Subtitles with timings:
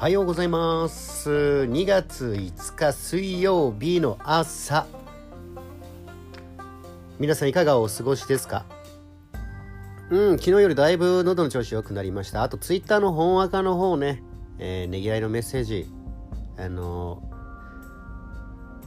[0.00, 1.28] おはようございます。
[1.30, 4.86] 2月5日水曜日の朝。
[7.18, 8.64] 皆さんいかがお過ごしですか？
[10.08, 12.42] うん昨日よりだいぶ喉の調子良くなりました。
[12.42, 14.22] あとツイッターの本赤の方ね、
[14.58, 15.86] えー、ねぎらいのメッセージ
[16.56, 17.22] あの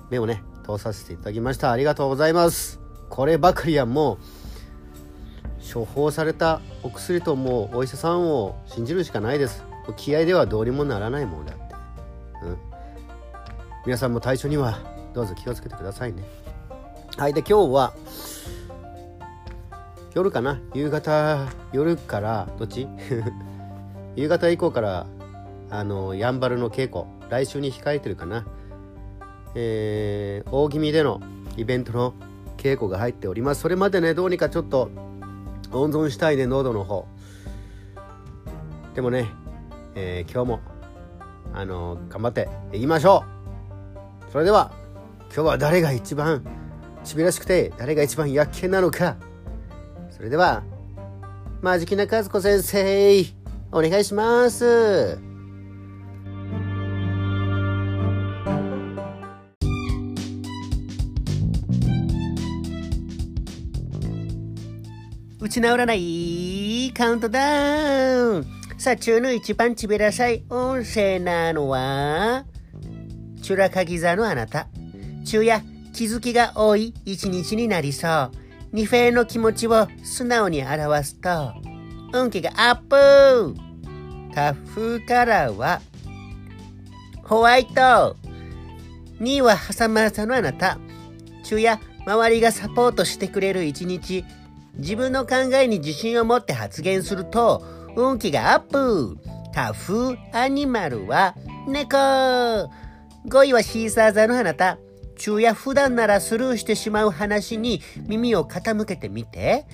[0.09, 1.71] ー、目をね通させていただきました。
[1.71, 2.79] ありがとうございます。
[3.11, 4.17] こればかりはもう
[5.73, 9.63] 処方されたお薬ともうお医者さんを信じるしかないです。
[9.91, 11.63] 気合ではどうにもならないもんだって、
[12.43, 12.57] うん、
[13.85, 14.79] 皆さんも体調には
[15.13, 16.23] どうぞ気をつけてくださいね。
[17.17, 17.93] はいで今日は
[20.15, 20.59] 夜かな？
[20.73, 22.87] 夕方夜からどっち？
[24.15, 25.05] 夕方以降から
[25.69, 28.45] あのやんばるの稽古来週に控えてるかな？
[29.55, 31.21] えー、大気味での
[31.57, 32.13] イベントの
[32.57, 33.61] 稽古が入っております。
[33.61, 34.89] それまでねどうにかちょっと
[35.71, 37.05] 温存したいね喉の方。
[38.95, 39.29] でもね
[39.95, 40.59] えー、今日も
[41.53, 43.23] あの、頑張っていきましょ
[44.27, 44.31] う。
[44.31, 44.71] それでは
[45.25, 46.43] 今日は誰が一番
[47.03, 49.17] ちびらしくて誰が一番やっけなのか。
[50.09, 50.63] それでは
[51.61, 53.25] マジキナ和子先生
[53.71, 55.19] お願いします。
[65.39, 68.62] 打ち直らないカウントダウン。
[68.77, 72.45] さあ、中の一番ちべらさい音声なのは、
[73.41, 74.67] チュラカギ座のあなた。
[75.23, 75.61] 昼夜、
[75.93, 78.31] 気づきが多い一日になりそう。
[78.71, 81.53] 二フェの気持ちを素直に表すと、
[82.11, 83.55] 運気がアップ
[84.33, 85.81] タフカラーは、
[87.23, 88.17] ホワイト。
[89.21, 90.77] 2位は挟まさのあなた。
[91.43, 94.25] 昼夜、周りがサポートしてくれる一日。
[94.75, 97.63] 自分の考えに自信を持って発言すると、
[97.95, 99.17] 運気がアップ
[99.53, 101.35] タフアニマルは
[101.67, 102.69] 猫 !5
[103.45, 104.77] 位はシーサー座のあなた。
[105.15, 109.65] 昼夜普段ならスルーしてしまう話に耳を傾けてみて。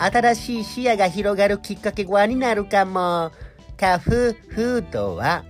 [0.00, 3.32] 新しい視野が広がるきっかけはになるかも。
[3.76, 5.44] タフフードは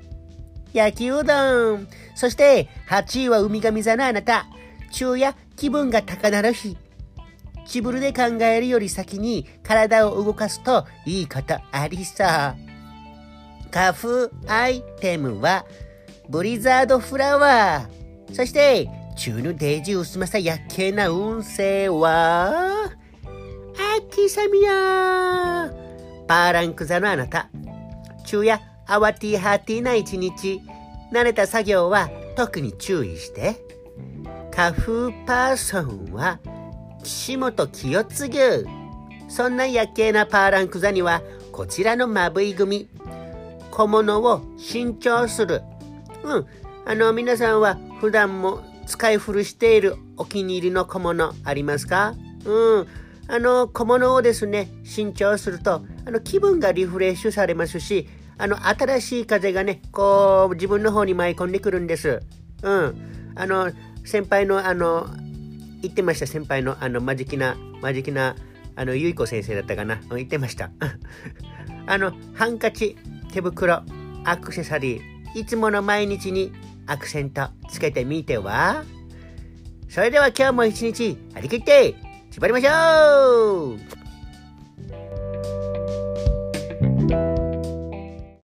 [0.72, 1.88] 焼きうどん。
[2.14, 4.46] そして8位は海神座のあなた。
[4.90, 6.76] 昼夜気分が高鳴る日。
[7.68, 12.26] チブルで考えるより先に体を動かすといいことありそう。
[13.70, 15.66] 花粉アイテムは
[16.30, 18.34] ブリザードフラワー。
[18.34, 22.90] そして、中のデージ薄まさやっけな運勢は、
[23.98, 25.70] 秋サミヤ
[26.26, 27.50] パーランク座のあなた。
[28.24, 30.62] 昼夜慌てはてな一日。
[31.12, 33.56] 慣れた作業は特に注意して。
[34.54, 36.40] 花粉パーソンは
[37.02, 38.38] 岸本清次
[39.28, 41.22] そんな夜景なパーランク座には
[41.52, 42.88] こちらのまぶい組。
[43.70, 45.62] 小物を新調する。
[46.24, 46.46] うん。
[46.84, 52.14] あの皆さんは普段も使い古しているお気に入りの小物ありますか？
[52.44, 52.86] うん。
[53.28, 62.22] あの小物をですね新調するとあの気分がリフレッシュされますしあの新しい風がねこう自分の方に舞い込んでくるんです。
[62.62, 63.32] うん。
[63.36, 63.70] あの
[64.04, 65.06] 先輩のあの
[65.82, 68.36] 言ってました、先輩の、あの、マジきな、マジきな、
[68.76, 70.00] あの、ゆいこ先生だったかな。
[70.10, 70.70] 言ってました。
[71.86, 72.96] あの、ハンカチ、
[73.32, 73.82] 手袋、
[74.24, 76.52] アクセサリー、いつもの毎日に
[76.86, 78.84] アクセントつけてみては？
[79.88, 81.94] それでは今日も一日張り切って、
[82.30, 84.07] 縛りましょう